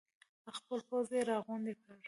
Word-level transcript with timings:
خپل 0.57 0.79
پوځ 0.87 1.07
یې 1.15 1.21
راغونډ 1.29 1.67
کړ. 1.83 1.95